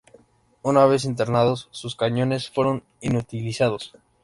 [0.63, 3.93] Una vez internados, sus cañones fueron inutilizados.